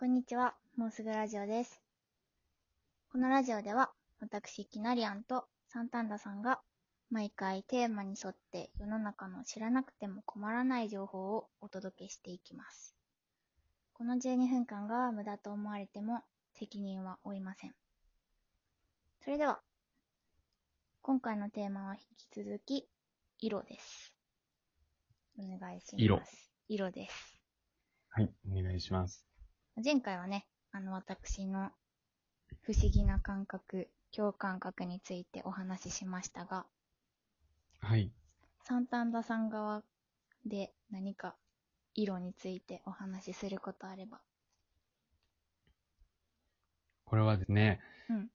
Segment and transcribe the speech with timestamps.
[0.00, 1.82] こんにちは、もうすぐラジオです。
[3.10, 3.90] このラジオでは、
[4.20, 6.60] 私、キナリアンとサンタンダさんが、
[7.10, 12.94] 毎回テーマに沿って世の中の知らなくても困らない情報をお届けしていきます。
[13.92, 16.22] この12分間が無駄と思われても
[16.54, 17.74] 責任は負いません。
[19.24, 19.58] それでは、
[21.02, 22.88] 今回のテーマは引き続き、
[23.40, 24.14] 色です。
[25.36, 26.04] お願いします。
[26.04, 26.22] 色。
[26.68, 27.42] 色です。
[28.10, 29.27] はい、お願いします。
[29.84, 31.70] 前回はね、あの、私の
[32.62, 36.66] 不思議な感覚、共感覚についてお話ししましたが、
[37.80, 38.10] はい。
[38.64, 39.84] サンタンダさん側
[40.44, 41.36] で何か
[41.94, 44.20] 色についてお話しすることあれば。
[47.04, 48.28] これはですね、うん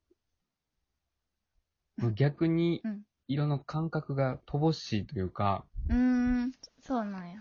[1.96, 7.38] もう逆にうん色の感覚が乏しいというか、うーん、そうなんや。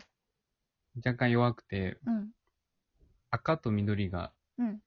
[0.97, 2.31] 若干弱くて、うん、
[3.33, 4.81] 赤と緑がうん。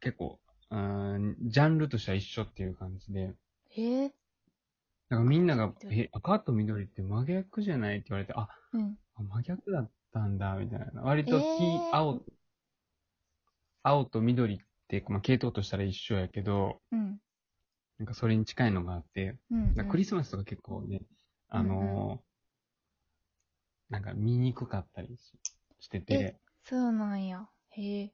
[0.00, 0.38] 結構、
[0.70, 3.34] うーん、ジャンルとしては一緒っていう感じで、
[3.70, 4.14] へえ、
[5.10, 8.98] なんかみんなが赤と、緑え、赤と緑って真逆じゃないって言われて、あ、うん。
[9.14, 11.02] あ真逆だったんだ、みたいな。
[11.02, 12.24] 割と黄、えー青、
[13.84, 14.58] 青と緑っ
[14.88, 17.20] て、まあ、系統としたら一緒やけど、うん。
[17.98, 21.02] なんかそれに近いのがあって、うん、なんかクリスマスとか結構ね、
[21.48, 22.32] あのー
[23.90, 25.38] なんか見にくかったりし
[25.80, 27.48] してて、そうなんや。
[27.70, 28.12] へえ。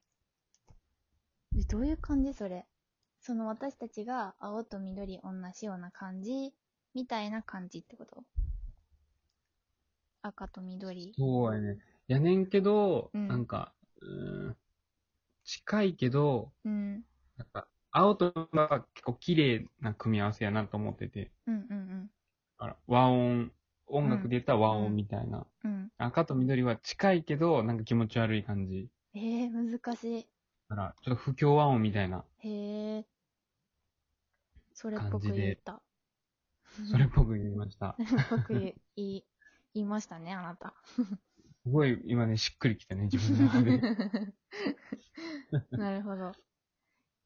[1.56, 2.66] えどういう感じそれ？
[3.20, 6.52] その私たちが青と緑同じような感じ
[6.94, 8.24] みたいな感じってこと？
[10.22, 11.12] 赤と緑。
[11.16, 11.78] そうやね。
[12.06, 14.56] やねんけど、うんなんか、うーん、
[15.44, 17.02] 近いけど、うん。
[17.36, 22.10] なんか、青とが結構綺麗な組み合わせやなと思ってて、うんうん
[22.58, 23.52] だから和音、
[23.86, 25.46] 音楽で言ったら和音みたいな。
[25.64, 25.78] うん。
[25.98, 26.06] うん。
[26.06, 28.88] 赤と緑は近いけど、なんか気持ち悪い感じ。
[29.14, 30.28] えー、難しい。
[30.68, 33.04] だから、ちょっと不協和音みたいな、へえ。
[34.74, 35.81] それっぽく言った。
[36.91, 37.97] それっぽく言いました。
[38.06, 39.25] それっぽく言い、
[39.75, 40.75] 言いましたね、あなた。
[41.64, 43.81] すごい今ね、しっくりきたね、自分の中で。
[45.72, 46.32] なるほど。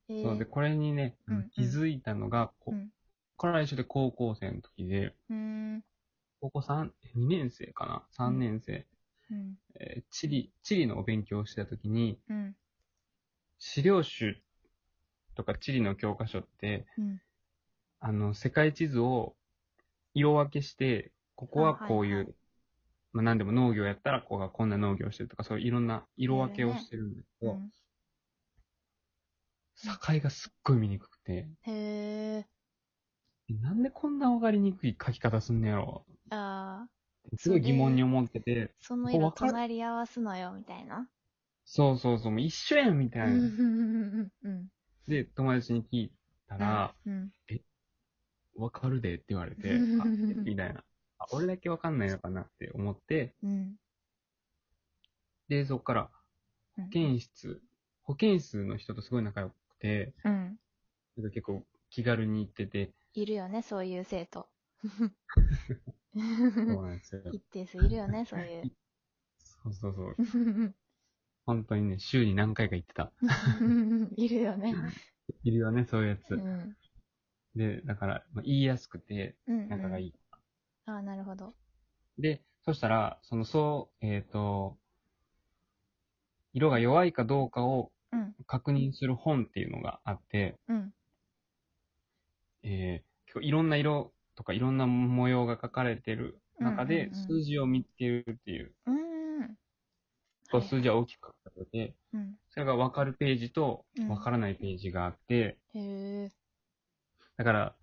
[0.08, 2.90] えー、そうで、これにね、うんうん気づいたのが、こうん
[3.36, 5.84] これは一緒で高校生の時で、うーん。
[6.42, 8.84] 高校3、2年生かな ?3 年生、
[9.30, 9.56] うん。
[9.78, 12.56] えー地理、地理のお勉強をしてた時に、うん。
[13.60, 14.42] 資料集
[15.36, 17.20] とか地理の教科書って、うん。
[18.00, 19.36] あの、世界地図を
[20.14, 22.34] 色分けして、ここはこういう、あはいはい
[23.12, 27.70] まあ何でも農業やったら、ここがこんな農業をしてるとか、そういういろんな色分けをしてるんだけど、うん。
[29.84, 31.72] 境がすっごい見にくくて、へ
[32.38, 32.48] え。
[33.48, 41.08] えなんでこんな分かりにくい書き方すんのやろああ、すごい疑問に思ってて、その色隣り合わすのよ、みたいな。
[41.64, 43.28] そうそうそう、もう一緒やんみたいな。
[43.32, 43.36] う
[44.48, 44.68] ん
[45.08, 46.12] で、友達に聞い
[46.48, 47.30] たら、うん。
[48.56, 50.04] わかるでって言われて、あ、
[50.44, 50.84] みたいな。
[51.18, 53.76] あ、俺だけわかんないのかなって思って、うん。
[55.48, 56.10] で、そっから、
[56.78, 57.60] うん保健室、
[58.02, 60.58] 保健室の人とすごい仲良くて、うん。
[61.16, 64.48] 結構気軽に行ってて、いるよね、そういう生徒。
[66.14, 67.22] そうなんですよ。
[67.32, 68.72] 一定数いるよね、そういう。
[69.38, 70.74] そうそうそう。
[71.44, 73.12] 本当にね、週に何回か行ってた。
[74.16, 74.74] いるよね。
[75.44, 76.34] いるよね、そういうやつ。
[76.34, 76.76] うん。
[77.56, 79.68] で、だから、まあ、言いやすくて、うん。
[79.68, 80.14] 仲がいい。
[80.86, 81.54] ああ、なるほど。
[82.18, 84.78] で、そしたら、その、そう、えっ、と、
[86.54, 88.34] 色が弱いかどうかをうん。
[88.46, 90.94] 確認する本っていうのがあって、うん。
[92.62, 99.56] えー結構いろんな色とかいろんな模様が書かれてる中でうんうんうん数字を見つけるっていう、うーん。
[100.50, 102.34] こう数字は大きく書かれてて、うん。
[102.50, 106.28] それが分かるページとうん分からないページがあって、へえ。
[107.38, 107.74] だから、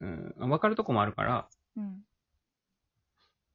[0.00, 2.04] うん、分かるとこもあるから、うん。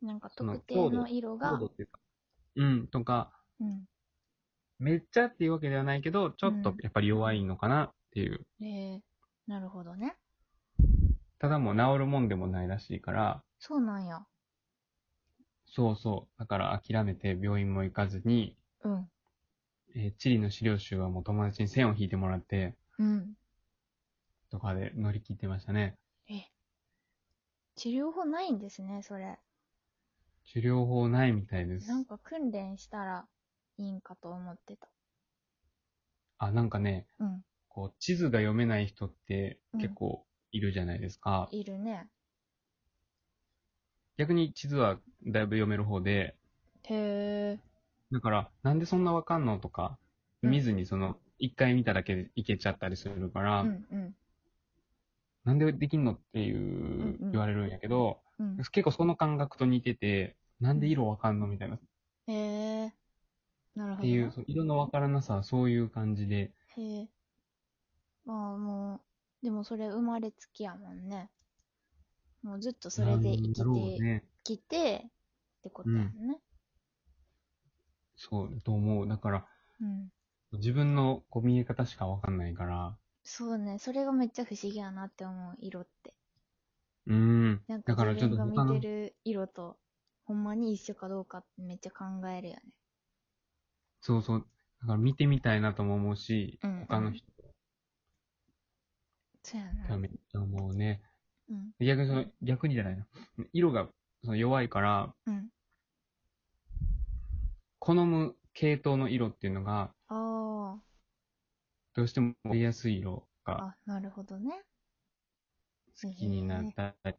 [0.01, 2.00] なんか特定の色コーがド、っていうか、
[2.56, 3.86] うん、とか、うん。
[4.80, 8.45] めっちゃっていうわけではないけど、ちょっとやっぱり弱いのかなっていう。
[8.62, 8.65] え
[8.95, 9.01] え
[9.48, 10.18] なるほどね。
[11.38, 14.28] ただもう治るもんでもないらしいから、そうなんや。
[15.66, 16.40] そうそう。
[16.40, 19.10] だから諦めて病院も行かずに、うん。
[19.95, 23.36] えー地理の資料集はもう友達に線を引いてもらって、うん。
[24.50, 25.98] とかで乗り切ってましたね。
[26.30, 26.46] え。
[27.75, 29.39] 治療法ないんですね、それ。
[30.46, 31.88] 治療法ないみたいです。
[31.88, 33.25] なんか訓練したら
[33.78, 34.88] いいんかと思ってた。
[36.38, 37.44] あ、なんかね、うん。
[37.74, 41.50] こう、地図が読めない人ってうん結構いるじゃないですか。
[41.52, 42.10] いるね。
[44.18, 46.36] 逆に地図はだいぶ読める方で、
[46.84, 47.60] へえ。
[48.14, 49.98] だから、なんでそんなわかんのとか、
[50.44, 54.16] うん見ずにその、一回見ただけでいけちゃったりするから、うんうん。
[55.46, 56.52] なんでできんのってい
[57.00, 58.66] んうう、ん言われるんやけど、うん。
[58.72, 61.75] 結構その感覚と似てて、なんで色わかんのみたいな。
[61.75, 61.80] っ
[62.28, 62.94] へえ。
[63.75, 64.06] なるほどな。
[64.06, 67.10] ていう、そう色のわからなさはそういう感じで、へえ。
[68.25, 69.02] まあも
[69.42, 71.30] う、でもそれ生まれつきやもんね。
[72.44, 74.24] もうずっとそれで生きてね。
[74.44, 76.40] きて、ってことやもんね。
[78.16, 79.08] そう、と思う。
[79.08, 79.46] だから、
[79.80, 80.12] うん。
[80.54, 83.80] 自分のこう見え方しかわかんないから、そうね。
[83.80, 86.14] それがめっちゃ不思議やなって思う、色って。
[87.08, 87.62] うーん。
[87.68, 89.78] なんかだからちょっ自分が見てる色と、
[90.24, 92.62] ほんまに一緒かどうかってめっちゃ考えるよね。
[94.02, 94.48] そうそう。
[94.81, 97.25] だから見てみたいなとも思うし、うんうん他の人
[99.44, 99.88] そうやな。
[99.90, 101.01] がめっちゃ思うね。
[101.50, 101.72] うん。
[101.86, 103.06] 逆にその、逆にじゃないな。
[103.51, 103.88] 色が
[104.24, 105.50] その弱いから、うん。
[107.80, 110.78] 好む系統の色っていうのが、あ
[111.94, 113.51] どうしても出やすい色あ。
[113.51, 114.63] があ、なるほどね。
[116.01, 117.16] 好きになったり。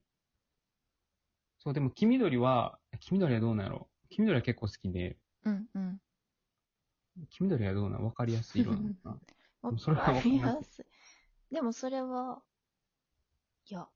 [1.59, 6.01] そう、でも黄緑は、黄緑はどうなんやろ黄緑は結構好きで、うんうん。
[7.31, 8.05] 黄緑はどうなん？
[8.05, 9.21] わかりやすい色なのかな
[9.63, 10.85] わそれはかりやすい。
[11.55, 12.43] でもそれは、
[13.71, 13.87] いや、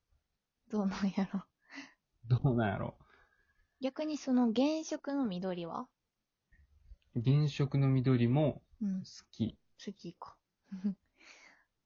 [0.70, 1.44] どうなんやろ。
[2.28, 2.96] どうなんやろ
[3.80, 5.88] 逆にその原色の緑は？
[7.22, 9.58] 原色の緑もうん、好き。
[9.84, 10.36] 好きか。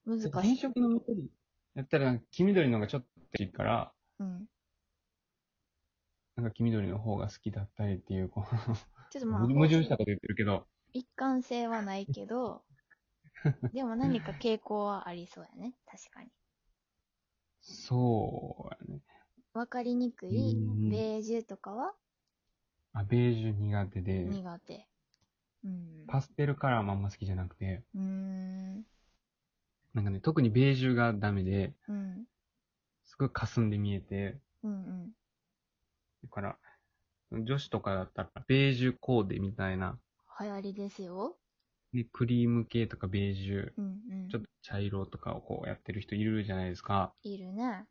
[0.05, 0.31] 難しい。
[0.31, 1.31] 原色の緑
[1.75, 3.05] やったら、黄緑の方がちょっ
[3.35, 4.47] といいから、うん。
[6.35, 8.45] なんか黄緑の方が好きだったりっていう、こ
[9.09, 12.63] ちょっとう、まあ、矛盾したこと言ってるけど、一貫性はないけど、
[13.73, 15.73] でも何か傾向はありそうやね。
[15.85, 16.29] 確かに。
[17.61, 19.01] そうやね。
[19.53, 20.51] わかりにくい？
[20.51, 21.93] うんベージュとかは？
[22.93, 24.87] あ、ベージュ苦手で、苦手。
[25.63, 26.05] うん。
[26.07, 28.85] パステルカラーもあんま好きじゃなくて、うーん。
[29.93, 32.25] なんかね、特にベージュがダメで、うん。
[33.05, 35.11] すごい霞んで見えて、うんうん。
[36.23, 36.57] だから、
[37.31, 39.99] 女子とかだったら、ベージュコーデみたいな、
[40.39, 41.37] 流行りですよ。
[41.93, 44.29] ね、クリーム系とかベージュ、うんうん。
[44.29, 47.13] ちょっと茶色とかをこうやってる人いるじゃないですか。
[47.23, 47.85] いるね。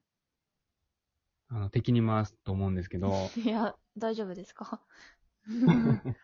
[1.48, 4.80] あの、敵に回すと思うんですけど、 いや、大丈夫ですか？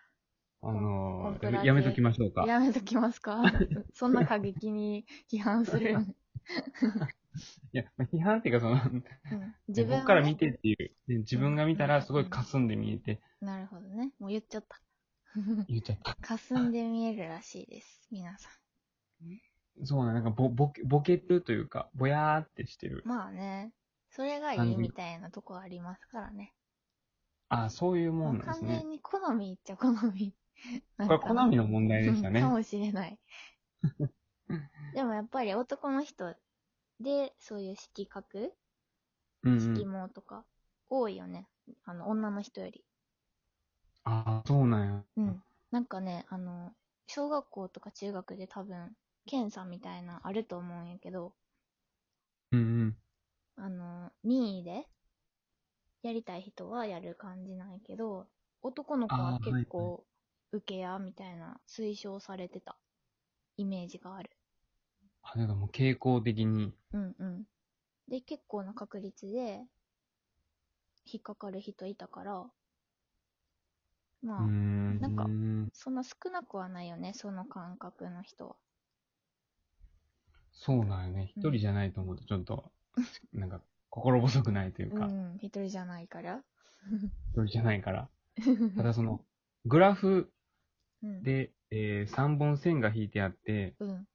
[0.61, 2.45] あのコンプラでやめときましょうか。
[2.47, 3.43] やめときますか？
[3.95, 5.91] そんな過激に批判する。
[7.73, 9.05] いや、まあ批判っていうかその、うん、
[9.69, 10.77] 自分はね僕から見てっていう、
[11.07, 14.13] で自分が見たらすごい霞んで見えて、なるほどね。
[14.19, 14.81] もう言っちゃった。
[15.69, 16.17] 言っちゃった。
[16.23, 18.07] 霞んで見えるらしいです。
[18.11, 18.49] 皆さ
[19.85, 23.09] そうね、なんかぼ、ぼけ、ぼけてるというか、ぼやーってしてるん。。
[23.09, 23.73] まあね、
[24.11, 26.53] それがいいみたいなとこありますからね。
[27.49, 28.91] あそういうもんなんですね完全。
[28.91, 30.35] に好みっちゃ好み。
[30.99, 32.49] こ これ好みの問題でしたねか。
[32.49, 33.19] もしれない。
[34.95, 36.35] でもやっぱり男の人
[37.01, 38.55] で、そういう色覚
[39.45, 40.09] うん、う色ん。
[40.09, 40.45] 毛とか、
[40.89, 41.47] 多いよね。
[41.85, 42.85] あの、女の人より。
[44.11, 45.05] あそうなんや。
[45.17, 45.43] うん。
[45.71, 46.73] なんかね、あの、
[47.07, 48.97] 小学校とか中学で多分、
[49.27, 51.35] 検査みたいなあると思うんやけど、
[52.53, 52.97] うんうん。
[53.57, 54.89] あの、任意で
[56.03, 58.27] やりたい人はやる感じなんやけど、
[58.63, 60.05] 男の子は結構、
[60.51, 62.77] 受けやみたいな推奨されてた
[63.57, 64.31] イメージがある。
[65.23, 67.45] あ、だからもう傾向的に、うんうん。
[68.09, 69.67] で、結構な確率で、
[71.05, 72.49] 引っかかる人いたから、
[74.23, 75.01] まあ、ん。
[75.01, 78.57] なんかうんそんな少なくはないよね、その感覚の人は。
[80.53, 81.33] そうなんよね。
[81.37, 82.73] うん一人じゃないと思うと、ちょっと、
[83.33, 83.61] なんか、
[83.91, 86.43] 心細くないというか、うん、一人じゃないから。
[87.33, 88.09] 一人じゃないから。
[88.77, 89.25] ただその、
[89.65, 90.33] グラフ
[91.03, 94.09] うん、で、えー、3本線が引いてあって、うん、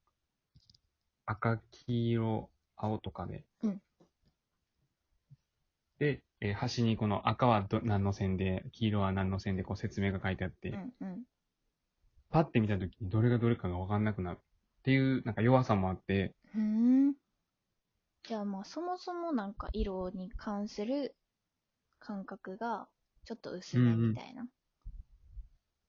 [1.26, 3.46] 赤、黄色、青とかで。
[3.62, 3.82] うん
[6.00, 11.24] で、えー端にこの赤はど何の線で、黄色は何の線でこう説明が書いてあって、うん、うん。
[12.30, 14.40] パッて見たときにどれがどれかがわかんなくなるっ
[14.84, 17.14] ていうなんか弱さもあって、うーん。
[18.24, 21.16] じゃあまあ、そもそもなんか色に関する
[22.00, 22.88] 感覚が
[23.26, 24.46] ちょっと薄めみたいな。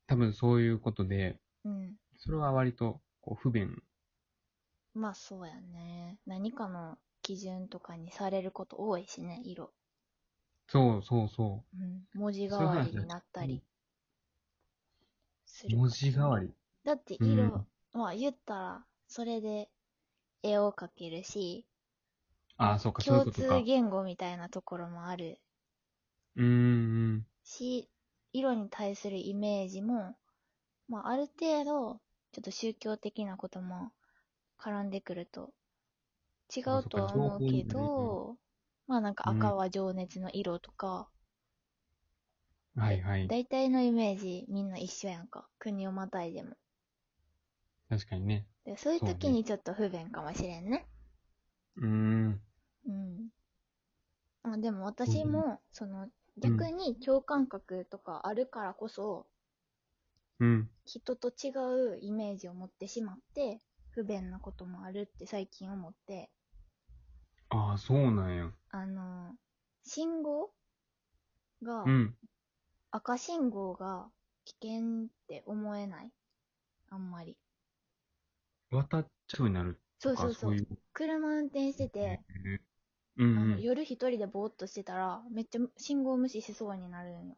[0.07, 1.95] 多分そういうことで、うん。
[2.17, 3.83] それは割とこう不便。
[4.95, 6.21] まあそうやね。
[6.27, 9.73] 何かの基準とかにされること多いしね、色。
[10.67, 12.09] そうそうそうん。
[12.15, 13.63] 文字代わりになったり
[15.47, 15.71] すう。
[15.71, 15.77] る。
[15.77, 16.55] 文字代わり。
[16.85, 19.73] だってうん色、まあ言ったら、それで
[20.43, 21.67] 絵を描けるし、
[22.57, 23.55] ああ、そうか、そういう共ことか。
[23.55, 25.41] 通言語みたいなところもある
[26.37, 27.27] うーん。
[27.45, 27.93] し、
[28.33, 30.19] 色に対するイメージも
[30.89, 32.01] まあ、ある程度、
[32.33, 33.93] ちょっと宗教的なことも
[34.59, 35.55] 絡んでくると、
[36.57, 38.39] 違うとは思うけど、
[38.87, 41.09] まあなんか赤は情熱の色とか、
[42.77, 43.27] はいはい。
[43.29, 45.49] 大体のイメージみんな一緒やんか。
[45.59, 46.57] 国をまたいでも。
[47.89, 48.47] 確かにね。
[48.65, 50.87] でそういう時にちょっと不便かもしれんね。
[51.77, 52.41] うーん。
[52.87, 53.29] うん。
[54.45, 59.27] あでも私も、その、逆に共感覚とかあるからこそ、
[60.41, 60.71] うん。
[60.87, 61.51] 人と違
[61.95, 63.61] うイメージを持ってしまって、
[63.91, 66.31] 不便なこともあるって最近思って、
[67.75, 68.53] ああ、そうなんや。
[68.71, 69.35] あの、
[69.83, 70.53] 信号
[71.61, 72.15] が、うん。
[72.93, 74.07] 赤信号が
[74.45, 76.11] 危険って思えない
[76.91, 77.37] あんまり。
[78.71, 80.41] 渡っちゃうになるそうそうそう。
[80.43, 80.69] そういう。
[80.93, 82.21] 車運転してて、
[83.17, 83.39] うんうん。
[83.39, 87.37] あの夜一人でぼーっとしてたら、めっちゃ信号無視しそうになるんよ。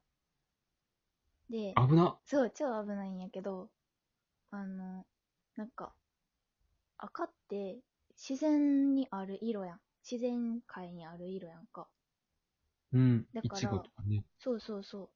[1.49, 2.19] で、危な。
[2.27, 3.71] そう、超危ないんやけど、
[4.51, 5.07] あの、
[5.57, 5.95] なんか、
[6.99, 7.79] 赤って
[8.19, 9.81] 自然にある色やん。
[10.09, 11.89] 自然界にある色やんか。
[12.93, 13.27] うん。
[13.35, 14.25] だからね。
[14.39, 15.11] そうそうそ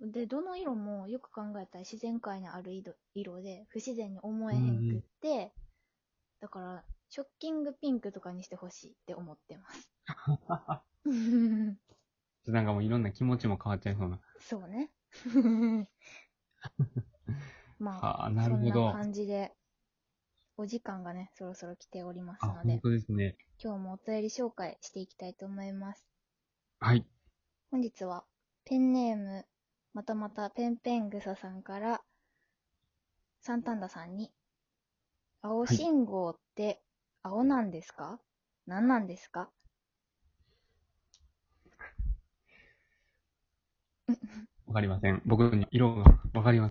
[0.00, 0.10] う。
[0.10, 5.52] で、どの色もよく考えたら自然界にある色色で不自然に思えへんくって、
[6.40, 9.90] だから、ショッキングピンクとかにしてほしいって思ってます。
[12.46, 14.18] なんかもういろんな気持ちも変わっちゃいそうな。
[14.40, 14.90] そうね。
[17.78, 18.92] まあ、はあ、なるほそんなど。
[18.92, 19.52] 感じで、
[20.56, 23.36] お時間がね、そろそろ来ておりますあ、ので本、当ですね。
[23.62, 26.04] 今日もお便り紹介していきたいと思います。
[26.80, 27.04] はい。
[27.70, 28.24] 本日は、
[28.64, 29.44] ペンネーム、
[29.92, 32.02] またまたペンペングサさんから、
[33.42, 34.32] サンタンダさんに、
[35.42, 36.80] 青信号って
[37.22, 38.18] 青なんですか、
[38.66, 39.50] 何なんですか？
[44.66, 45.22] わかりません。
[45.26, 46.68] 僕に色がわかりま